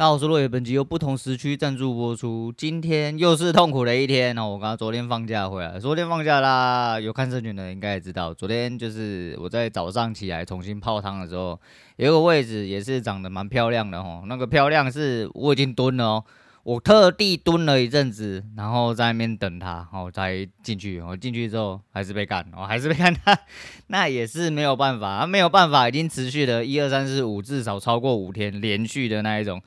[0.00, 2.50] 那，我是落叶，本集由不同时区赞助播出。
[2.56, 4.48] 今天又是痛苦的一天哦。
[4.48, 6.98] 我刚昨天放假回来，昨天放假啦。
[6.98, 11.60] 有看社群的人应该也知道，昨天就是我在早上起来重新泡汤的时候，
[11.96, 14.22] 有个位置也是长得蛮漂亮的哦。
[14.26, 16.24] 那个漂亮是我已经蹲了哦。
[16.62, 21.00] 我特地蹲了一阵子，然后在那边等他，然后才进去。
[21.00, 23.38] 我进去之后还是被干，我还是被干他，
[23.88, 29.60] 那也是没有办法，没有办法，已经持续了一二三四五，至少超过五天连续的那一种。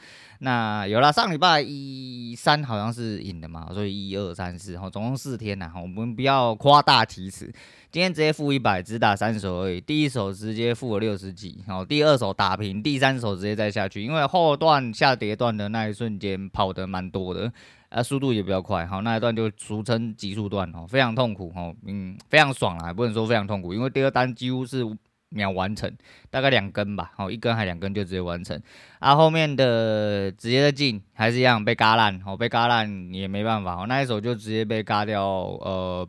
[0.44, 7.50] 那有了上礼拜一三好像是赢的嘛，所以一二三四，好，总共四天呐，我们不要夸大其词。
[7.90, 9.80] 今天直接负一百，只打三手而已。
[9.80, 14.04] 第一手直接负了六十几，然后第二手打平，第三手直接再下去。
[14.04, 17.50] 因为后段下跌段的那一瞬间跑得蛮多的，
[17.88, 18.86] 啊，速度也比较快。
[18.86, 24.84] 好，那一段就俗称极速段哦，非常痛苦哦，嗯，非常爽啦，不能说非常痛苦，因为第二单几乎是
[25.34, 25.92] 秒完成，
[26.30, 28.62] 大概两根吧，好，一根还两根就直接完成。
[29.00, 36.08] 啊，后面的直接的进还是一样被嘎烂，哦，被嘎烂也没办法，哦，那一手就直接被嘎掉，呃。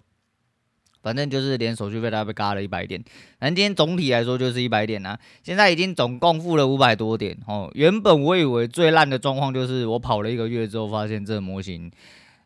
[1.03, 2.98] 反正就是连手续费都被嘎了一百点，
[3.39, 5.20] 反正今天总体来说就是一百点啊。
[5.42, 7.70] 现在已经总共付了五百多点哦。
[7.75, 11.92] 原本我以为最烂的状况就是我跑了一个月之后，发现这模型，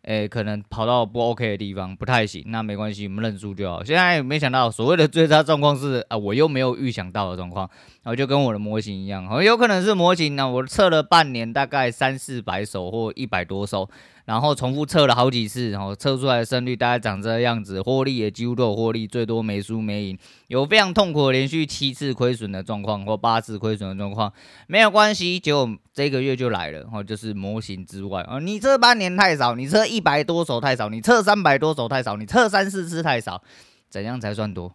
[0.08, 2.42] 诶，可能跑到不 OK 的地方，不太行。
[2.46, 3.84] 那没关系，我们认输就好。
[3.84, 7.68] 现在没想到所谓的最差状况是啊，我又没有预想到的状况，
[8.02, 13.90] 然后就跟我的模型一样，哦，有可能是模型呢，我测了半年，大概三四百手或一百多手。
[14.28, 24.30] 然后重复测了好几次，然后测出来的胜率大概长这个样子，获利也几乎都有获利，最多没输没赢，有非常痛苦的连续七次亏损的状况或八次亏损的状况，
[24.66, 33.42] 没有关系，结果这个月就来了，然后就是模型之外啊，你测半年太少，你测一百多手太少，你测三百多手太少，你测三四次太少，
[33.88, 34.74] 怎样才算多？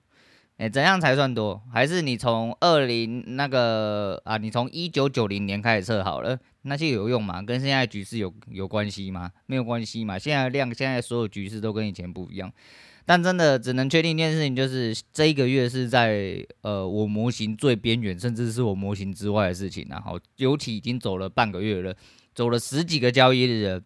[0.57, 1.61] 哎，怎样才算多？
[1.71, 7.41] 还是你从二零那个啊，你从一九九零年开始测好了，那些有用吗？
[7.41, 9.31] 跟现在局势有有关系吗？
[9.45, 10.19] 没有关系嘛。
[10.19, 12.51] 现在量，现在所有局势都跟以前不一样。
[13.05, 19.85] 但真的只能确定一件事情，就是这一个月是在呃我模型最边缘，甚至是我模型之外的事情。
[19.89, 21.93] 然后尤其已经走了半个月了，
[22.33, 23.81] 走了十几个交易日了，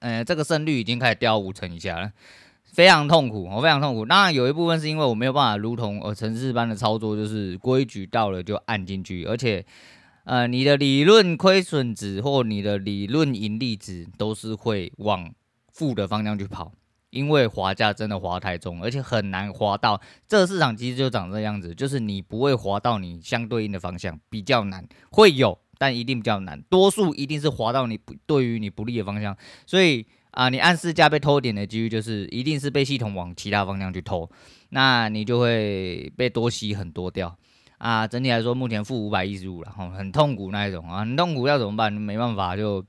[0.00, 2.12] 呃，这个胜率已经开始掉五成以下了。
[2.64, 4.04] 非常痛苦，我非常痛苦。
[4.04, 9.64] 当然有一部分是因为我没有办法如同呃程式般的操作，就是规矩到了就按进去，而且
[10.24, 15.32] 呃你的理论亏损值或你的理论盈利值都是会往
[15.72, 16.72] 负的方向去跑，
[17.10, 20.00] 因为滑价真的滑太重，而且很难滑到。
[20.26, 24.86] 这个市场其实就长这样子，就是你不会滑到你相对应的方向，比较难。
[25.10, 26.60] 会有，但一定比较难。
[26.62, 29.36] 多数一定是滑到你不对于你不利的方向，
[29.66, 30.06] 所以。
[30.34, 34.28] 啊，你按市价被偷点的几率就是，一定是被系统往其他方向去偷，
[34.70, 37.38] 那你就会被多吸很多掉。
[37.78, 41.92] 啊，整体来说，目前负五百一十五了，吼，很痛苦那一种啊，很痛苦要怎么办？
[41.92, 42.84] 没办法，就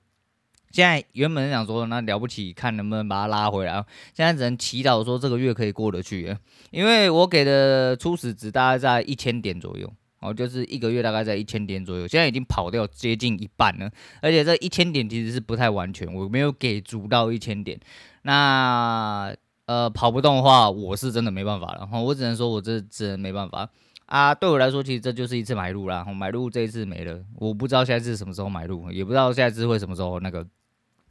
[0.72, 3.74] 现在原本想说，那了不起，看能不能把它拉回来。
[4.14, 6.36] 现在只能祈祷说这个月可以过得去，
[6.72, 9.92] 因为我给的初始值大概在一千点左右。
[10.22, 13.92] 哦，就是一个月大概在一千点左右，现在已经跑掉接近一半了，
[14.22, 17.80] 而且这一千点其实是不太完全，我没有给足到一千点。
[18.24, 19.32] 那
[19.66, 23.70] 呃跑不动的话，我是真的没办法了，我只能说我这只能没办法
[24.06, 24.34] 啊。
[24.34, 30.46] 对我来说，其实这就是一次买入啦，买入这一次没了，我不知道下一次什么时候买入，也不知道下一次会什么时候那个，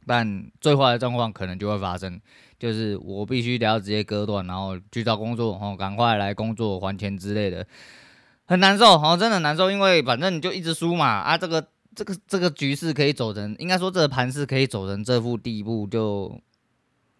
[0.05, 2.19] 但最坏的状况可能就会发生，
[2.59, 7.65] 就是我必须得要直接割断，然后去找工作，哦，赶快来工作还钱之类的。
[8.47, 16.39] 很难受，哦，真的很难受，因为反正你就一直输嘛，啊，这个这个这个局势可以走成，应该说这个盘势可以走成这副地步，就，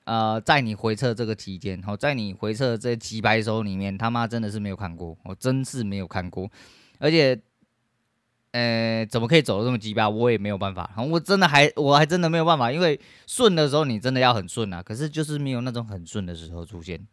[0.05, 6.49] 呃，在你回撤这个期间，好，在你回撤这几百手里面，他妈真的是没有看过，我真是没有看过，
[6.99, 7.39] 而且，
[8.51, 17.05] 呃，怎么可以走得这么鸡巴，我也没有办法，我真的还我还真的没有办法，因为顺的时候你真的要很顺啊，可是就是没有那种很顺的时候出现。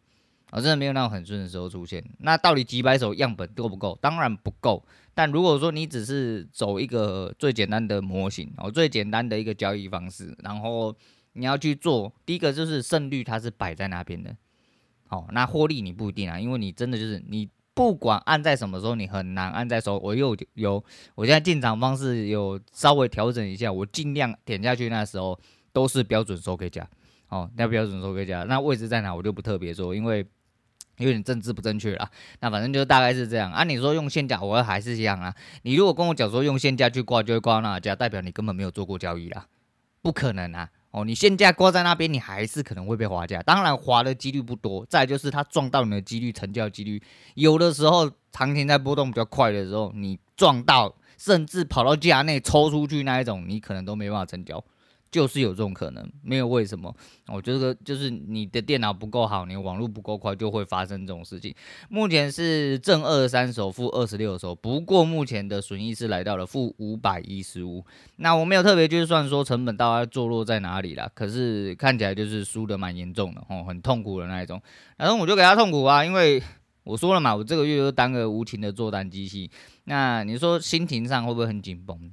[0.55, 2.03] 我、真的没有那种很顺的时候出现。
[2.19, 3.97] 那到底几百手样本够不够？
[3.99, 4.85] 当然不够。
[5.15, 10.95] 但如果说你只是走一个最简单的模型，哦，最简单的一个交易方式，然后
[11.33, 14.35] 你要去做，第一个就是胜率它是摆在那边的。
[15.09, 19.99] 哦，那获利你不一定啊，因为你真的就是你不管按在什么时候，你很难按在手。
[19.99, 20.83] 我又有，
[21.15, 25.39] 我现在进场方式有稍微调整一下，我尽量点下去那时候
[25.71, 26.87] 都是标准收 K 价。
[27.29, 30.25] 哦，那标准收 K 价，那位置在哪我就不特别说，因为。
[30.97, 32.07] 有点政治不正确啦，
[32.39, 33.63] 那反正就大概是这样啊。
[33.63, 35.33] 你说用现价，我还是一样啊。
[35.63, 39.47] 你如果跟我讲说用现价去挂，就会挂那价，代表你根本没有做过交易啦，
[40.03, 40.69] 不可能啊。
[40.93, 44.85] 哦，你现价挂在那边，你还是可能会被划价，当然滑的几率不多。
[44.87, 47.01] 再就是它撞到你的几率，成交几率，
[47.33, 54.63] 有的时候行情在波动比较快的时候，你撞到甚至跑到价内抽出去那一种，你可能都没办法成交。
[55.13, 56.91] 就是有这种可能，没有为什么。
[57.27, 61.53] 我觉得就是你的电脑不够好，你网络不够快，就会发生这种事情。
[61.87, 67.85] 目前是正二三手，负二十六手，不过目前的损益是来到了负五百一十五。
[68.15, 74.59] 那我没有特别就是算说成本大概坐落在哪里啦，可是看起来就是输得蛮严重的哦，很痛苦的那一种。
[74.97, 76.41] 然后我就给他痛苦啊，因为
[76.83, 79.51] 我说了嘛，我这个月就当个无情的做单机器。
[79.83, 82.11] 那你说心情上会不会很紧绷，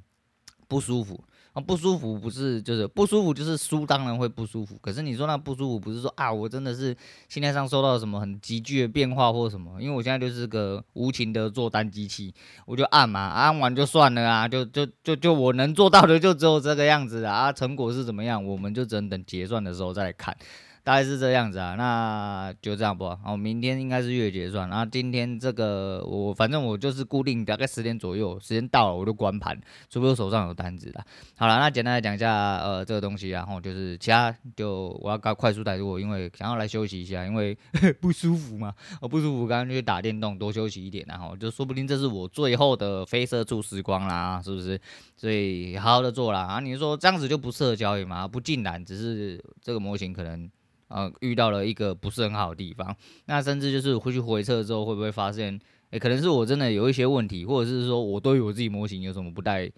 [0.71, 1.21] 不舒服？
[1.51, 4.77] 啊，不舒服不是就是不舒服，就是输当然会不舒服。
[4.81, 6.95] 可是你说那不舒服，不是说啊，我真的是
[7.27, 9.81] 心态上受到什么很急剧的变化或什么？
[9.81, 12.33] 因为我现在就是个无情的做单机器，
[12.65, 17.51] 我就按嘛，按完就算了啊，就就就就我能做到的就只有这个样子啊。
[17.51, 20.33] 成果是怎么样，我们就只能等结算的时候再来看。
[20.83, 23.07] 大概是这样子啊，那就这样不？
[23.23, 29.55] 好，明天应该是月结算，然后今天这个我反正我就是固定大概十点左右，时间到了我就关盘，
[29.91, 31.05] 除非我手上有单子啦。
[31.37, 37.55] 好了，那简单来讲一下呃这个东西，然后就是其他就我要搞快速带过，因为想要来休息一下，因为
[38.01, 44.81] 不舒服嘛，我不舒服，刚刚去打电动，多休息一点，然后就说不定这是我最后的非社畜时光啦，是不是？
[45.15, 46.59] 所以好好的做啦啊！
[46.59, 48.27] 你说这样子就不适合交易吗？
[48.27, 50.49] 不尽然，只是这个模型可能。
[50.91, 52.93] 呃，遇到了一个不是很好的地方，
[53.25, 55.57] 那甚至就是回去回测之后，会不会发现，
[55.91, 59.71] 诶、可能是我真的有一些问题，或者是说我对于我自己模型有什么不太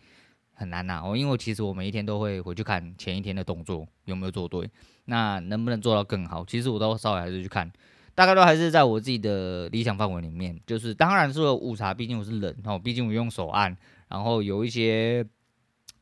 [0.55, 4.67] 很难呐、哦，因为其实我每一天都会回去看前一天的动作有没有做对，
[5.05, 6.43] 那能不能做到更好？
[6.45, 7.71] 其实我都稍微还是去看，
[8.15, 10.59] 大概都还是在我自己的理想范围里面。
[10.65, 13.77] 就是当然是有误差，毕竟我是人哦，毕竟我用手按，
[14.09, 15.23] 然后有一些。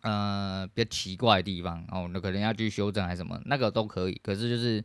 [0.02, 4.20] 呃，比较奇怪的地方哦，那可能要去修正还是什么，那个都可以。
[4.24, 4.84] 可是就是，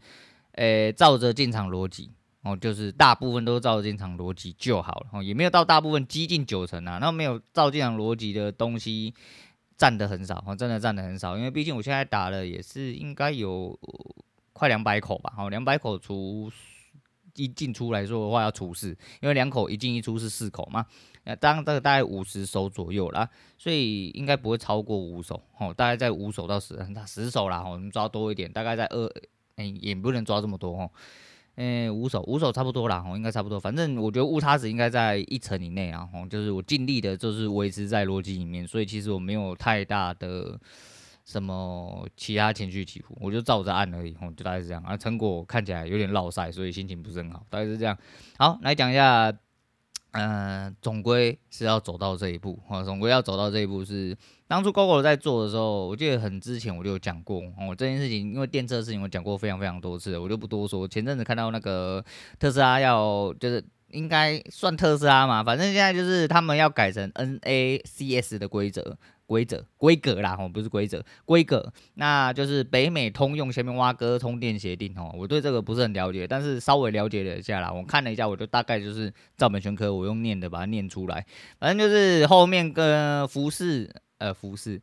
[0.52, 2.10] 诶、照着进场逻辑
[2.42, 6.98] 哦，就是大部分都照着进场逻辑就好了哦，也没有到大部分接近九成啊。
[7.00, 9.14] 那没有照进场逻辑的东西
[9.76, 11.36] 占的很少哦，真的占的很少。
[11.36, 13.78] 因为毕竟我现在打了也是应该有
[14.52, 16.50] 快两百口吧，哦，两百口除
[17.36, 18.88] 一进出来说的话要出四，
[19.20, 20.84] 因为两口一进一出是四口嘛。
[21.24, 23.28] 那当这个大概五十手左右啦，
[23.58, 29.10] 所以应该不会超过五手哦，大概在五手到十，十手啦，我们抓多一点，大概在二，
[29.56, 30.90] 哎、也不能抓这么多哦，
[31.56, 40.56] 嗯、五手五手差不多啦，哦，应该差不多，反正我觉得误差值应该在一成以内啊，哦，就是我尽力的，就是维持在逻辑里面，所以其实我没有太大的
[41.26, 47.98] 什么其他情绪起伏，我就照着按而已，哦，就大概是这样，啊，成果看起来有点落赛，所以心情不是很好，大概是这样。
[48.38, 49.36] 好，来讲一下。
[50.12, 52.82] 嗯、呃，总归是要走到这一步啊！
[52.82, 54.16] 总归要走到这一步是
[54.48, 57.74] 当初 Gogo 在做的时候，我记得很之前我就有讲过哦。
[57.76, 60.88] 这件事情因为电车的事情我讲过非常非常多次，我就不多说。
[60.88, 62.02] 前阵子看到那个
[62.38, 68.96] 特斯拉要就是应该算特斯拉嘛，反正现在就是他们要改成 NACS 的规则。
[69.26, 81.26] 规则规格啦，吼，不是规则规格，那就是北美通用前面挖哥充电协定，哦，我对这个不是很了解，但是稍微了解了一下啦，我看了一下，我就大概就是照本宣科，我用念的把它念出来，
[81.58, 84.80] 反正就是后面跟服饰，呃，服饰、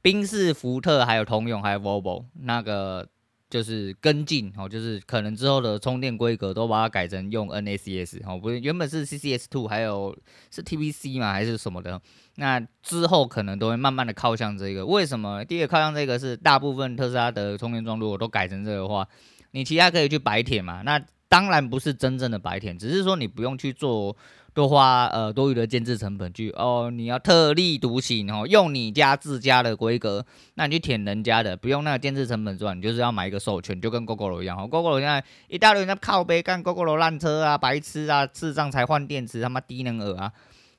[0.00, 3.08] 宾士、福特还有通用还有 vovo 那个。
[3.52, 10.16] 就是跟进哦，就是可能之后的充电规格都把它改成用 NACS 哦，不是原本是 CCS Two，还有
[10.50, 12.00] 是 TVC 嘛，还是什么的？
[12.36, 14.86] 那之后可能都会慢慢的靠向这个。
[14.86, 15.44] 为什么？
[15.44, 19.06] 第一个靠向这个是大部分特斯拉的充电桩如果都改成这个的话，
[19.50, 20.80] 你其他可以去白铁嘛？
[20.80, 20.98] 那
[21.32, 24.14] 当然不是真正的白铁，只是说你不用去做。
[24.54, 30.22] 多花呃多余的建制成本去哦，你要特立独行哦，用你家自家的规格，
[30.56, 34.68] 那你去舔人家的，不用那个建制成本赚，你就是要买一个授权，就跟 Gogoro 一样哦。
[34.70, 40.30] Gogoro 现在一大堆人在靠背干 Gogoro 烂车啊，白痴啊，智障才换电池，他妈低能儿啊。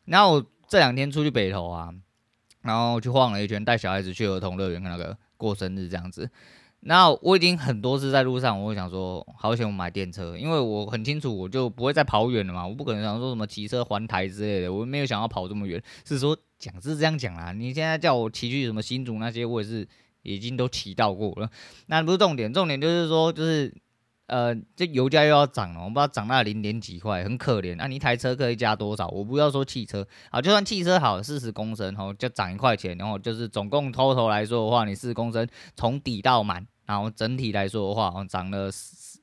[0.06, 1.92] 然后我这两天出去北投啊，
[2.62, 6.30] 然后去晃了一圈，带小孩子去儿童乐园那个过生日这样子。
[6.86, 12.68] 那我已经很多次在路上，我想说，好险我买电车，因为我很清楚，我就不会再跑远了嘛。
[12.68, 15.82] 我不可能想说什么骑车环台之类的，我没有想要跑这么远。
[16.06, 19.88] 是说讲是这样讲啦，你现在叫我骑去什么新竹那些，我也是
[20.24, 21.50] 已经都骑到过了。
[21.86, 23.74] 那不是重点，重点就是说，就是
[24.28, 27.78] 呃，这油价又要涨了，我不知道涨到零点几块，很可怜。
[27.78, 29.08] 那、啊、你一台车可以加多少？
[29.08, 35.48] 我不要说汽车啊，就算汽车好，四十公升哦，就涨一块钱，然后就是总共 total 来说的话，你四十公升
[35.78, 36.68] 从底到满。
[36.86, 38.70] 然后整体来说的话，哦，涨了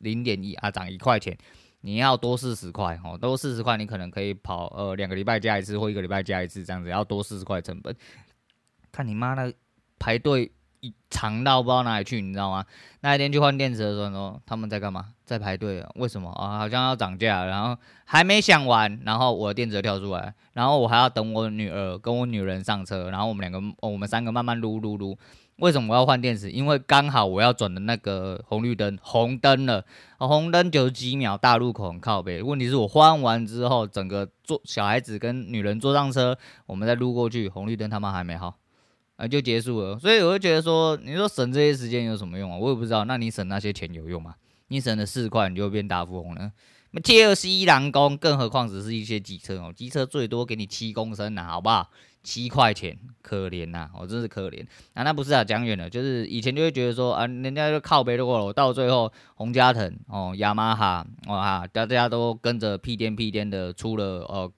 [0.00, 1.36] 零点一啊，涨一块钱，
[1.82, 7.94] 你要多四十块哦，多四十块，你可能可以跑呃两个礼拜加一次或一个礼拜加一次这样子，要多四十块成本。
[8.90, 9.52] 看你妈那
[9.98, 10.50] 排队
[11.10, 12.64] 长到不知道哪里去，你知道吗？
[13.00, 15.12] 那一天去换电池的时候，他们在干嘛？
[15.26, 15.90] 在排队啊？
[15.96, 16.58] 为什么啊？
[16.58, 17.76] 好像要涨价，然后
[18.06, 25.18] 还没想完，然后我的电池跳出来，然后我还要等我女儿跟我女人上车，然后我们两个，我们三个慢慢撸撸撸。
[25.60, 26.50] 为什么我要换电池？
[26.50, 29.84] 因为刚好我要转的那个红绿灯红灯了，
[30.18, 32.42] 红灯九十几秒，大路口很靠北。
[32.42, 36.36] 问题是我换完之后，整个坐小孩子跟女人坐上车，
[36.66, 38.56] 我们再撸过去，红绿灯他妈还没好，
[39.16, 39.98] 啊就结束了。
[39.98, 42.56] 所以我就觉得说，你说省这些时间有什么用啊？
[42.56, 43.04] 我也不知道。
[43.04, 44.34] 那你省那些钱有用吗？
[44.68, 46.52] 你省了四块，你就变大富翁了？
[46.92, 51.90] 那切尔西蓝工，更何况只是一些机车哦，机车最多给你七公升啊，好不好？
[52.22, 54.62] 七块钱，可怜呐、啊，我、真是可怜。
[54.94, 64.52] 啊，那不是啊，讲远了，就是以前就会觉得说啊，人家就靠北的过了，到最后宏佳腾哦，雅马哈哦哈，大家都跟着屁颠屁颠的出了呃，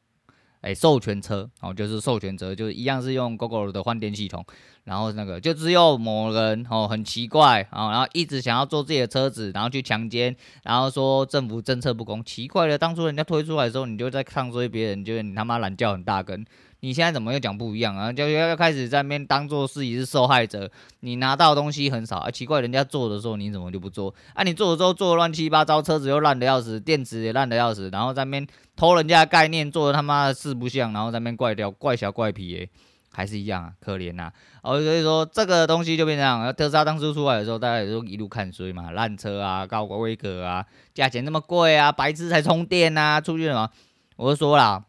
[0.62, 4.44] 哎、授权车哦，就是授权车，就是一样是用 Google 的换电系统，
[4.84, 16.44] 然后那个就只有某人哦，很奇怪啊、哦，然后一直想要做自己的车子，然后去强奸，然后说政府政策不公，奇怪了，当初人家推出来的时候，你就在唱衰别人，觉得你他妈懒叫很大根。
[16.84, 18.12] 你现在怎么又讲不一样啊？
[18.12, 24.12] 就要开始在那边当做自己是受害者，你拿到东西很少啊，奇怪，人家做的时候你怎么就不做？
[24.34, 32.68] 啊，你做的时候做的乱七八糟，车子又烂的要死，电池也烂的要死，然后在那边偷人家的概念，做的他妈的四不像，然后在那边怪掉怪小怪皮诶，
[33.12, 34.32] 还是一样啊，可怜呐、啊。
[34.62, 43.70] 哦，所以说这个东西就变这样，特斯拉当初出来的时候，大家也都一路看衰嘛，烂车啊，高规格啊，价钱那么贵啊，白痴才充电啊，出去了嘛，
[44.16, 44.82] 我就说啦。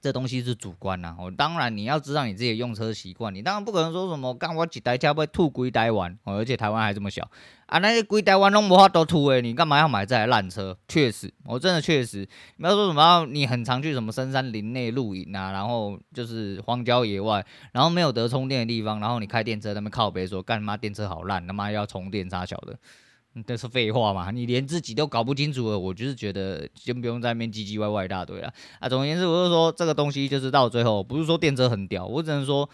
[0.00, 7.28] 这东西是主观呐，哦，当然你要知道你自己的用车习惯，你当然不可能说什么干我几台车会吐归台湾，哦，而且台湾还这么小
[7.66, 10.76] 啊，那些归台湾弄不法都吐诶，你干嘛要买这台烂车？
[10.86, 12.20] 确实，我真的确实，
[12.56, 22.78] 你不要说什么你很常去什么深山林内露营啊，然后就是荒郊野外，然后没有得充电的地方，然后你开电车在那边靠北说干嘛电车好烂，他妈要充电啥小的。
[23.46, 24.32] 这是废话嘛？
[24.32, 28.88] 你连自己都搞不清楚了，我就是觉得先不用在那边唧唧歪歪一大堆了啊！
[28.88, 32.68] 总而言之，我就说这个东西就是到最后，不是说电车很屌，我只能说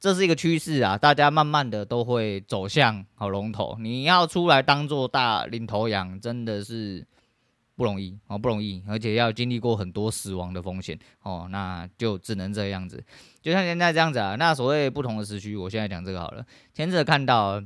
[0.00, 0.96] 这是一个趋势啊！
[0.96, 7.06] 大家慢慢的都会走向好龙头，你要出来当做大领头羊，真的是
[7.74, 13.04] 不容易哦，不容易，而且要经历过很多死亡的风险哦，那就只能这样子，
[13.42, 14.34] 就像现在这样子啊。
[14.36, 17.62] 那所谓不同的时区，我现在讲这个好了，前者看到。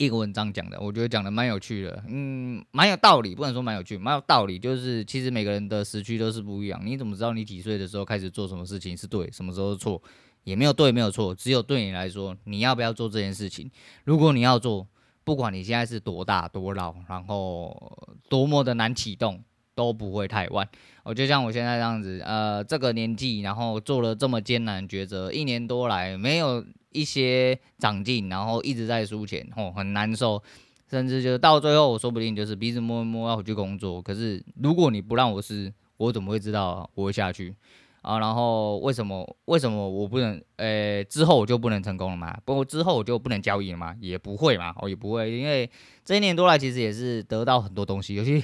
[0.00, 4.58] 一个文章讲的，我觉得讲的蛮有趣的，嗯，蛮有道理，不能说蛮有趣，蛮有道理。
[4.58, 10.02] 就是其实每个人的时区都是不一样，你怎么知道你几岁的时候开始做什么事情是对，什么时候是错？
[10.44, 13.70] 也没有对，没有错，只有对你来说，你要不要做这件事情？
[14.04, 14.88] 如果你要做，
[15.22, 20.68] 不管你现在是多大多老，然后多么的难启动，都不会太晚。
[21.04, 26.64] 我就像我现在这样子，呃，这个年纪，然后做了这么艰难抉择，一年多来没有。
[26.92, 30.42] 一些长进，然后一直在输钱，吼，很难受，
[30.90, 34.02] 甚至就到最后，我说不定就是鼻子摸一摸要回去工作。
[34.02, 37.54] 可是如果你不让我试，我怎么会知道我会下去
[38.02, 38.18] 啊？
[38.18, 40.42] 然后为什么为什么我不能？
[40.56, 42.36] 呃、之后我就不能成功了吗？
[42.44, 43.94] 不过之后我就不能交易了吗？
[44.00, 45.70] 也不会嘛，我也不会，因为
[46.04, 48.42] 这一年多来其实也是得到很多东西，尤其。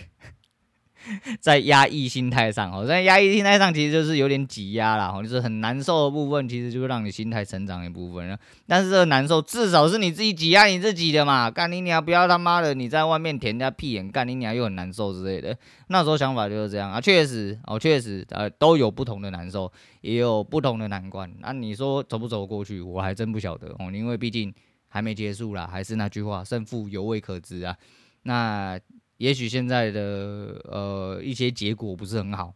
[1.41, 8.39] 在压抑心态上，哦，在压抑心态上，其实就是有点挤压啦，哦，就是很难受的部分，其实就是让你心态成长一部分。
[8.67, 11.51] 但是这个难受，至少是你自己挤压你自己的嘛。
[11.51, 15.57] 干你娘，不要他妈的你在外面舔人家屁眼，干你娘又很难受之类的。
[15.89, 21.33] 那时候想法就是这样啊，确实哦，确实呃都有不同的难受，也有不同的难关。
[21.41, 24.53] 那你说走不走过去，我还真不晓得哦，因为毕竟
[24.89, 27.77] 还没结束啦，还是那句话，胜负犹未可知啊。
[28.23, 28.79] 那。
[29.19, 32.55] 也许现在的呃一些结果不是很好，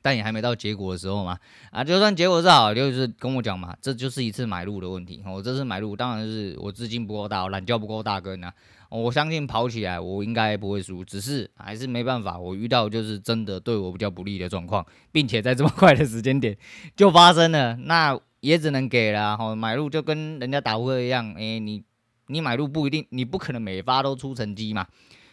[0.00, 1.38] 但也还没到结果的时候嘛。
[1.70, 5.22] 啊，就算结果是好，就是跟我讲嘛，这就是一次买入的问题。
[5.26, 8.52] 我这次买入当然是我资金不够大，我懒觉不够大根啊。
[8.88, 16.56] 我相信跑起来我应该不会输，只是还是没办法，我遇到就是真的对我比较不利的状况，并且在这么快的时间点
[16.96, 19.36] 就发生了，那也只能给了。
[19.36, 21.84] 好，买入就跟人家打扑克一样，哎，你
[22.26, 24.86] 你买入不一定，你不可能每发都出成绩嘛。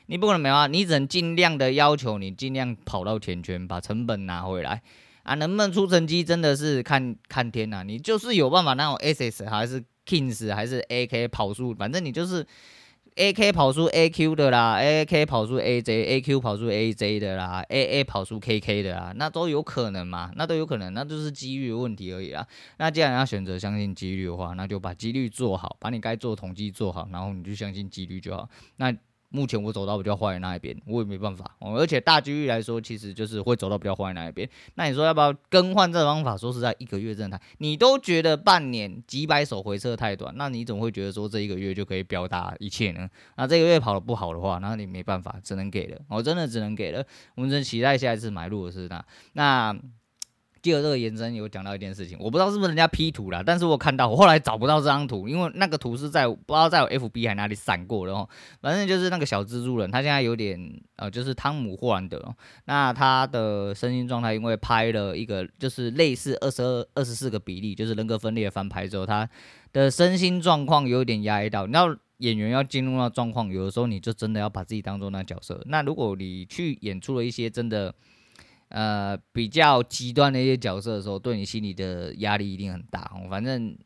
[0.07, 4.81] 你不可能没有啊，你只能尽量的要求你尽量跑到前圈，把成本拿回来
[5.23, 5.35] 啊！
[5.35, 12.45] 能不能出成绩，真的是看看天呐、你就是有办法那种 SS 还是 Kings 还是 AK 跑输，反正你就是
[13.17, 20.31] AK 跑出 AQ 的啦，AK 跑出 AJ，AQ 跑出 AJ 的啦，AA 跑出 KK 的啦，那都有可能嘛？
[20.35, 22.47] 那都有可能，那就是几率的问题而已啦。
[22.77, 28.47] 那既然要选择相信几率的话，那就把几率做好，把你该做统计做好，然后你就相信几率就好。
[28.75, 28.95] 那
[29.29, 31.55] 目前我走到比较坏的那一边，我也没办法。
[31.59, 34.49] 而且大几率来说，其实就是会走到比较坏的那一边。
[34.75, 36.37] 那你说要不要更换这方法？
[36.37, 43.09] 说实在，一个月真的太，你都觉得半年几百手回撤太短，那你怎么会觉得说这一个月就可以表达一切呢？
[43.35, 45.99] 那这个月跑得不好的话，那你没办法，只能给了。
[46.09, 47.05] 我真的只能给了。
[47.35, 49.77] 我们真期待下一次买入的是那那。
[50.67, 58.27] 第二这个延伸有讲到一件事情，我不知道是不是人家 P 图了，但是我看到我后来找不到这张图，因为那个图是在不知道在我 FB 还哪里闪过的哦。
[58.59, 60.59] 反正就是那个小蜘蛛人，他现在有点
[60.97, 69.29] 呃，就是汤姆霍兰德，那他的身心状态因为拍了一个就是类似二十二二十四个比例，就是人格分裂翻拍之后，他
[69.71, 71.65] 的身心状况有点压抑到。
[71.65, 75.63] 你知道演员要进入那状况，有的时候你就真的要把自己当做那角色。
[75.67, 77.95] 那如果你去演出了一些真的。
[78.69, 83.11] 呃，比较极端的一些角色的时候，对你心里的压力一定很大。
[83.29, 83.77] 反正。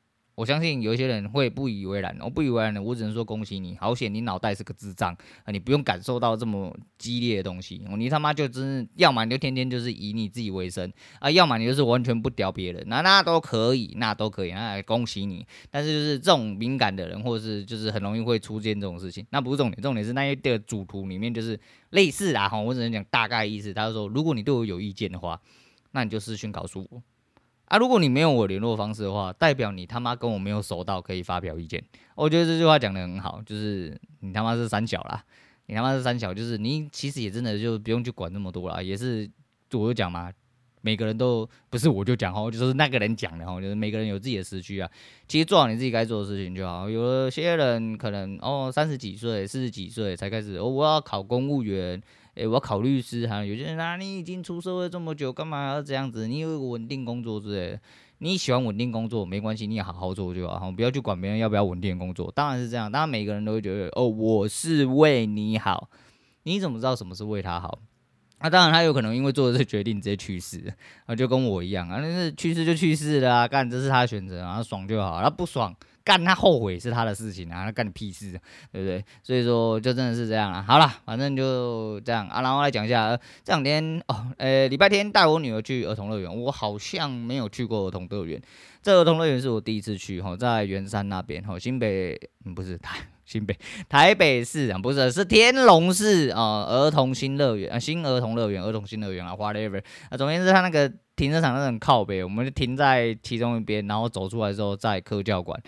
[0.41, 5.51] 我相信有一些人会不以为然，我不以为然的，我只能说恭喜你，好险你脑袋是个智障啊！
[5.51, 15.45] 你不用感受到这么激烈的东西，你他妈就真是，要么你就天天就是以你自己为生啊，要么你就是完全不屌别人，那那都可以，那都可以，那恭喜你。
[15.69, 21.59] 但是就是这种敏感的人，或者是就是很容易会出现这种事情，那不是重点，重点是那些的主图里面就是
[21.91, 25.39] 类似啊，哈，我只能讲大概意思，他就说，如果你对我有意见的话，
[25.91, 27.03] 那你就私讯告诉我。
[27.71, 31.81] 啊，如果你没有我联络方式的话，代表你他妈跟我没有熟到可以发表意见。
[32.15, 35.23] 我觉得这句话讲得很好，就是你他妈是三小啦，
[35.67, 39.25] 你他妈是三小，就是你其实也真的就不用去管那么多啦，也是
[39.71, 40.29] 我就讲嘛，
[40.81, 44.91] 每个人都不是我就讲哦，就是那个人讲的哦，就是每个人有自己的时区啊，
[45.29, 46.89] 其实做好你自己该做的事情就好。
[46.89, 52.03] 有些人可能哦三十几岁、四十几岁才开始哦，我要考公务员。
[52.35, 56.27] 诶，我要考律师，哈有些人啊，你已经出社会这么久，干嘛要这样子？
[56.27, 57.81] 你有一个稳定工作之类的，
[58.19, 62.31] 你喜欢稳定工作没关系，你也好好做就好，不要去管别人要不要稳定工作。
[62.33, 65.89] 当然是这样，当然每个人都会觉得，哦，我是为你好，
[66.43, 67.79] 你怎么知道什么是为他好？
[68.39, 70.73] 那、当然他有可能因为做了这个决定直接去世，
[71.05, 75.75] 啊，就跟我一样啊，那是去世就去世了啊，干这是他选择啊，爽就好，他不爽。
[76.03, 78.31] 干他后悔是他的事情啊，那干你屁事，
[78.71, 79.03] 对不对？
[79.23, 80.63] 所以说就真的是这样啊。
[80.67, 82.41] 好了，反正就这样啊。
[82.41, 88.41] 然后来讲一下，这两天哦，呃，礼拜天带我女儿去儿童乐园，我好像没有去过儿童乐园。
[88.81, 92.19] 这儿童乐园是我第一次去哈，在圆山那边哈，新北
[92.55, 93.55] 不是台 新北
[93.87, 105.61] 台北市啊，不是是天龙市啊，儿童新乐园啊，新儿童乐园，儿童新乐园啊，whatever 啊，总而言之，他那个停车场那种靠北，我们就停在其中一边，然后走出来之后在科教馆。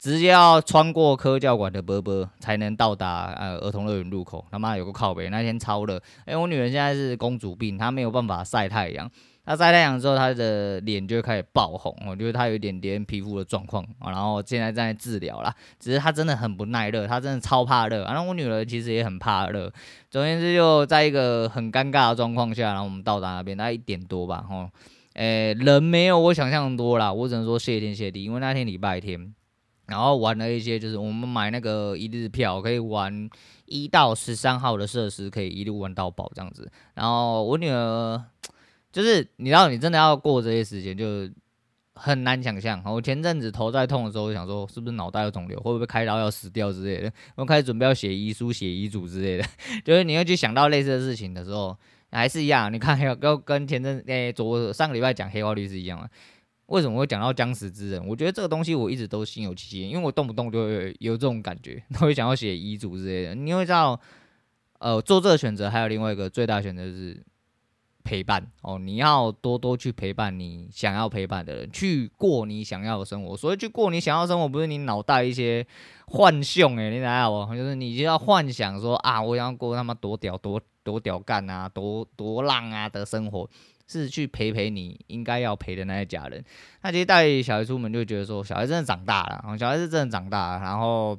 [0.00, 4.42] 直接要穿过科教馆的波波才能到达呃儿童乐园入口。
[4.50, 6.00] 他妈有个靠北，那天超热。
[6.24, 9.08] 哎，我女儿现在是公主病，她没有办法晒太阳。
[9.44, 11.94] 她晒太阳之后，她的脸就会开始爆红。
[12.06, 15.54] 我觉得她有一点点皮肤的状况啊，然后现在正在治疗啦。
[15.78, 18.02] 只是她真的很不耐热，她真的超怕热。
[18.04, 19.70] 然后我女儿其实也很怕热。
[20.10, 24.42] 总言之，就在一个很尴尬的状况下，然后我们到达那边，大概一点多吧。
[24.48, 24.70] 吼，
[25.12, 27.12] 哎，人没有我想象多啦。
[27.12, 29.34] 我只能说谢天谢地，因为那天礼拜天。
[29.90, 33.28] 然后玩了一些，就是我们买那个一日票，可以玩
[33.66, 36.70] 一到十三号的设施，可以一路玩到饱这样子。
[36.94, 38.24] 然后我女儿
[38.92, 41.28] 就是，你知道，你真的要过这些时间，就
[41.94, 42.82] 很难想象。
[42.86, 47.12] 我前阵子头在痛的时候，想说是不是脑袋有肿瘤，会不会开刀要死掉之类的。
[47.34, 49.44] 我开始准备要写遗书、写遗嘱之类的，
[49.84, 51.76] 就是你要去想到类似的事情的时候，
[52.10, 52.72] 还是一样。
[52.72, 56.08] 你看，还有跟前阵诶，昨上个礼拜讲黑化律师一样啊。
[56.70, 58.06] 为什么会讲到僵死之人？
[58.06, 63.34] 我觉得这个东西我一直都心有戚戚，因为我动不动就会有这种感觉， 都会想要写遗嘱之类的。
[63.34, 64.00] 你会知道，
[64.78, 67.20] 呃，做这个选择还有另外一个最大选择是
[68.04, 68.78] 陪伴哦。
[68.78, 73.36] 你要多多去陪伴你想要陪伴的人，去过你想要的生活。
[73.36, 75.66] 所以去过你想要的生活，不是你脑袋一些
[76.06, 77.54] 幻象诶，你知道不？
[77.54, 83.50] 就是你就要幻想说啊，我想要过他妈多屌多多屌干啊，多多浪啊的生活。
[83.90, 86.44] 是去陪陪你应该要陪的那些家人。
[86.82, 90.60] 那其实带小孩出门就觉得说，小孩真的长大了，小孩是真的长大了。
[90.60, 91.18] 然后，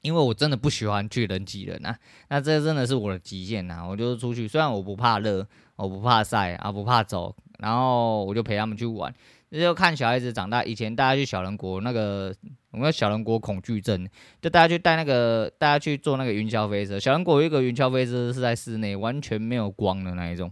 [0.00, 1.94] 因为我真的不喜欢去人挤人啊，
[2.28, 3.86] 那这真的是我的极限呐。
[3.86, 9.12] 我就出去，虽然我不怕热，我不怕晒啊，不怕走，然后我就陪他们去玩。
[9.52, 10.62] 那就看小孩子长大。
[10.62, 12.32] 以前大家去小人国那个，
[12.70, 14.08] 我们小人国恐惧症，
[14.40, 17.00] 就大家去带那个，大家去坐那个云霄飞车。
[17.00, 20.50] 小人国有一个云霄飞车是在室内，完全没有光的那一种。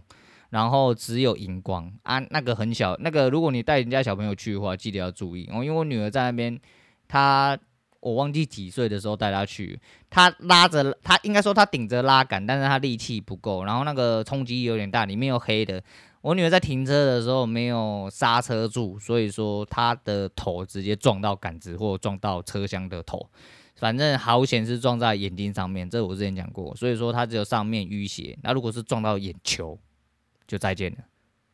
[0.49, 5.63] 然后只有荧光啊，那个很小，那个如果你带人家小朋友去的话，记得要注意哦。
[5.63, 6.59] 因为我女儿在那边，
[7.07, 7.57] 她
[7.99, 15.83] 我忘记几岁的时候带她去，她拉着她应该说她顶着拉杆，但是她力气不够，然后那个冲击有点大，里面有黑的。
[16.21, 23.29] 我女儿在停车的时候没有刹车住，所以说她的头直接撞到杆子或撞到车厢的头。
[23.75, 28.37] 反正好险是撞在眼睛上面，这我之前讲过，所以说她只有上面淤血。
[28.43, 29.79] 那如果是撞到眼球，
[30.49, 30.97] 就再见了，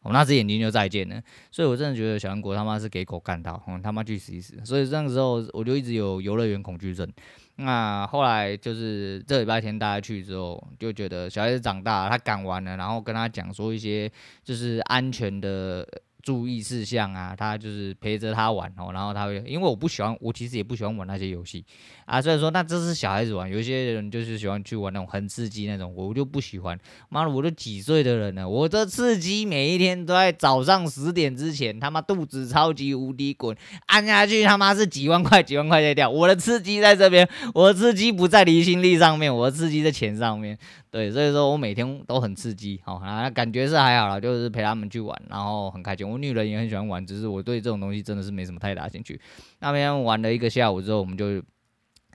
[0.03, 1.21] 我、那只眼睛就再见了。
[1.51, 4.55] 所以我真的觉得小人国他妈是给狗干到，嗯，他妈去死一死。
[4.63, 7.08] 所以那个时候我就一直有游乐园恐惧症。
[7.58, 14.10] 那后来就是这礼拜天大家去之后，就觉得小孩子长大了，他敢玩了，然后跟他讲说一些
[14.43, 15.86] 就是安全的。
[16.26, 21.64] 注意事项啊，他就是陪着他玩哦，然后他会，因为我不喜欢，我其实也不喜欢玩那些游戏
[22.06, 26.76] 啊，所以说那这是小孩子玩，有些人就是喜欢去玩那种很刺激那种，我就不喜欢。
[27.10, 40.58] 妈的，我都几岁的人了，我这刺激每一天都在早上十点之前，他妈肚子超级无敌滚，按下去他妈是几万块几万块在掉，我的刺激在这边，我的刺激不在离心力上面，我的刺激在钱上面。
[40.90, 46.14] 对，所以说我每天都很刺激，好啊，感觉是还好了，就是陪他们去玩，然后很开心。
[46.17, 49.19] 女人也很喜欢玩，只是我对这种东西真的是没什么太大兴趣。
[49.60, 51.41] 那边玩了一个下午之后，我们就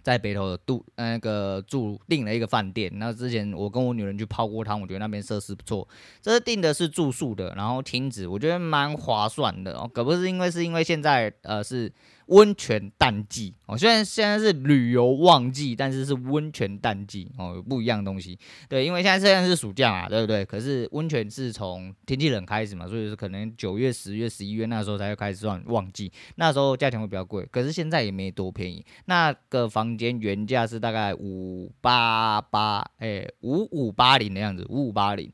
[0.03, 2.91] 在北头的度那个住订了一个饭店。
[2.95, 5.87] 那之前我跟我女人去泡过汤，我觉得那边设施不错。
[6.21, 9.91] 这是订的是住宿的，然后亲子，我觉得蛮划算的哦。
[9.93, 11.93] 可不是因为是因为现在呃是。
[12.31, 18.39] 温泉淡季哦，虽然现在是旅游旺季，但是是温泉淡季哦，不一样的东西。
[18.69, 20.45] 对，因为现在虽然是暑假嘛，对不对？
[20.45, 27.47] 可是温泉是从天气冷开始嘛，所以是可能九月、十月、十一月那时候才会开始算旺季，那时候价钱会比较贵。
[27.51, 35.31] 可是现在也没多便宜，那个房间原价是大概五八八，哎，五五八零的样子，五五八零。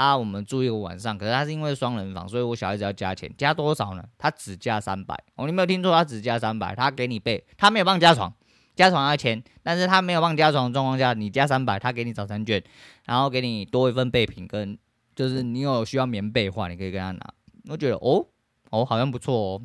[0.00, 4.02] 啊，我们住一个晚上，可是他是因为双人房，所以我小孩子要加钱，加多少呢？
[4.16, 8.32] 他只加三百哦，你没有听错，他只加三百，他给你备，他没有帮你加床，
[8.74, 12.64] 加床要钱，但是他没有帮你加床的状况下，你加三百，他给你早餐券，
[13.04, 14.78] 然后给你多一份备品，跟
[15.14, 17.34] 就是你有需要棉被的话，你可以跟他拿。
[17.68, 18.24] 我觉得哦
[18.70, 19.62] 哦，好像不错哦。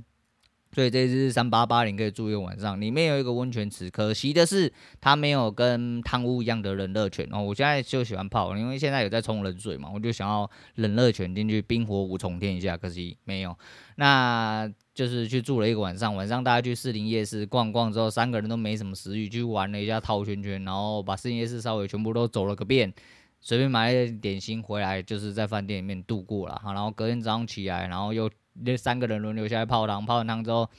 [0.76, 3.90] 所以这支三八八零可以住一个晚上，里面有一个温泉池。
[3.90, 7.42] 可惜的是，它没有跟汤屋一样的冷热泉哦。
[7.42, 12.76] 我现在就喜欢泡，因为现在有在冲冷水嘛，我就想要冷热泉进去冰火五重天一下。
[12.76, 13.58] 可惜没有，
[13.96, 16.14] 那就是去住了一个晚上。
[16.14, 22.94] 晚上大家去士林夜市逛逛之后，三个人都没什么食欲，去玩了一下套圈圈，然后把士林夜市稍微全部都走了个遍，
[23.40, 26.62] 随便买了一点点心回来，就是在饭店里面度过了。
[26.66, 28.30] 然后隔天早上起来，然后又。
[28.64, 30.70] 那三个人轮流下来泡汤，泡完汤之后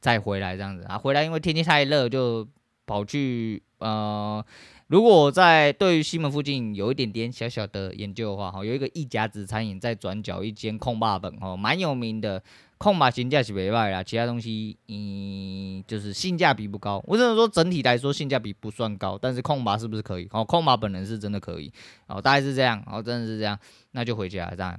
[0.00, 0.96] 再回来这样子啊。
[0.96, 2.46] 回来因为天气太热，就
[2.86, 4.44] 跑去呃，
[4.88, 12.42] 如果在对于西门附近有一点点小小的研究的话，哈，有一个一甲子餐饮在转角一间控霸本，哦，蛮有名的。
[12.76, 17.02] 控霸性价比没卖啦，其他东西嗯，就是性价比不高。
[17.06, 20.28] 我只能说整体来说性价比不算高，但是控霸是不是可以？
[20.32, 21.72] 哦，控霸本人是真的可以，
[22.08, 23.58] 哦，大概是这样，哦，真的是这样，
[23.92, 24.78] 那就回家这样。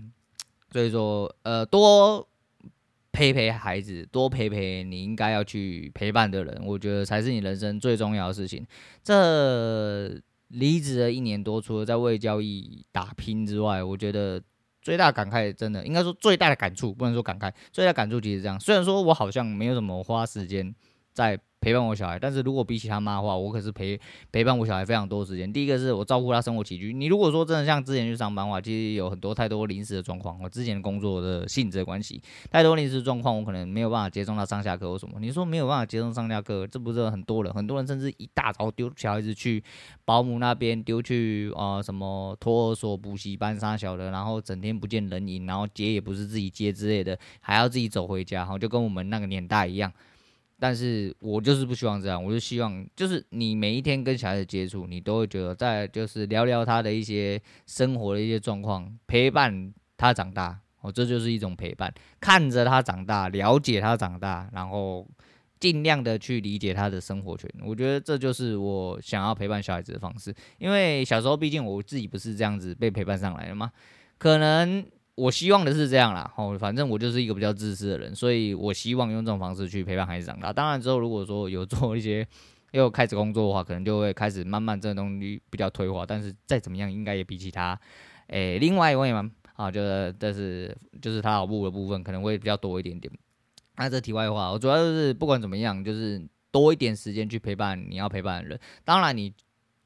[0.71, 2.27] 所以说呃多。
[3.15, 8.67] 陪陪孩子，多陪陪你应该要去陪伴的人，我觉得才是你人生最重要的事情。
[9.01, 14.41] 这离职了一年多，除了在为交易打拼之外，我觉得
[14.81, 18.59] 最大感慨，真的应该说最大的感触，不能说感慨，最大感触其实这样。
[18.59, 20.75] 虽然说我好像没有什么花时间
[21.13, 21.39] 在。
[21.65, 23.99] 陪伴我小孩，但是如果比起他妈的话，我可是陪
[24.31, 25.51] 陪伴我小孩非常多时间。
[25.51, 26.93] 第一个是我照顾他生活起居。
[26.93, 30.39] 你如果说真的像之前去上班的话，其实有很多太多临时的状况。
[30.43, 35.19] 我之前工作的性质的关系，太多临时状况，我可能没有办法接送他上下课或什么。
[35.19, 37.51] 你说没有办法接送上下课，这不是很多人？
[37.51, 39.63] 很多人甚至一大早丢小孩子去
[40.05, 49.91] 保姆那边，丢去啊、什么托儿所、补习班啥小的，然后整天不见人影，然后接也不是自己接之类的，还要自己走回家，哈，就跟我们那个年代一样。
[50.59, 65.05] 但是我就是不希望这样，我就希望就是你每一天跟小孩子接触，你都会觉得在就是聊聊他的一些生活的一些状况，陪伴他长大，哦，这就是一种陪伴，看着他长大，了解他长大，然后
[65.59, 67.49] 尽量的去理解他的生活圈。
[67.61, 73.71] 我觉得这就是我想要陪伴小孩子的方式，因为小时候毕竟我自己不是这样子被陪伴上来的嘛，
[74.17, 74.85] 可能。
[75.15, 80.51] 我希望的是这样啦，哦，反正我就是一个比较自私的人，所以我希望用这种方式去陪伴孩子长大。
[80.51, 82.27] 当然之后如果说有做一些
[82.71, 86.05] 又开始工作的话，可能就会开始慢慢这个东西比较退化。
[86.05, 87.79] 但是再怎么样，应该也比起他，
[88.27, 93.09] 诶、另外一位嘛，啊，就是但是就是他老部的部分可能会比较多一点点。
[93.77, 98.59] 那这题外话，我主要就是不管怎么样，就是多一点时间去陪伴你要陪伴的人。
[98.83, 99.33] 当然你。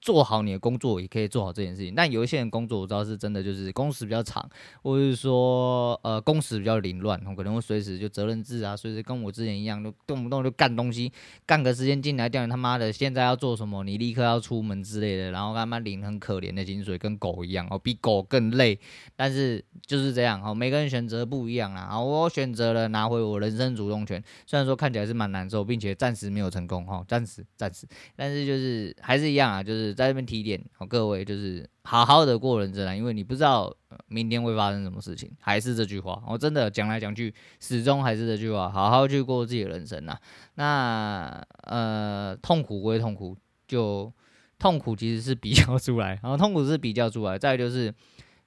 [0.01, 1.93] 做好你的工作，也可以做好这件事情。
[1.93, 4.49] 但有一些人工作，我知道是真的，就是工时比较长，
[4.81, 11.11] 或者是说呃工时比较凌乱，可能会随时就责任制啊，随时跟我之前一样，就动不动就干东西，
[11.45, 18.79] 干个时间进来，叫你他妈的现在要做什么，你立刻要出门之类的，然后他妈领很可怜的薪水，跟狗一样哦，比狗更累。
[19.17, 21.99] 但是就是这样哦，每个人选择不一样啊。
[21.99, 27.85] 我选择了拿回我人生主动权，虽然说看起来是蛮难受，并且暂时没有成功哈，暂时暂时，
[28.15, 29.88] 但是就是还是一样啊，就是。
[29.93, 33.75] 在这边提点，好，各位就是好好的过人生啊，因为你不知道
[34.07, 35.31] 明天会发生什么事情。
[35.39, 40.17] 还是这句话，我真的讲来讲去，始终还是这句话，好好去过自己的人生呐。
[40.55, 43.35] 那呃，痛苦归痛苦，
[43.67, 44.11] 就
[44.57, 47.37] 痛苦其实是比较出来，然后痛苦是比较出来。
[47.37, 47.93] 再就是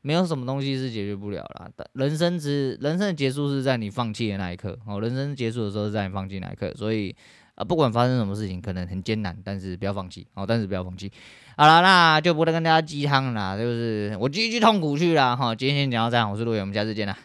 [0.01, 1.71] 没有什么东西是解决不了啦。
[1.95, 7.15] 人生之人生的结束是在你放弃的那一刻，哦，人生结束的时候是在你放弃那一刻，所以。
[7.55, 11.13] 啊，不管发生什么事情，可能很艰难，但是不要放弃哦，但是不要放弃。
[11.57, 15.55] 好了，那就不再跟大家鸡汤了，就是我继续痛苦去了哈。
[15.55, 17.17] 今天先讲到这样，我是陆远，我们下次见啦。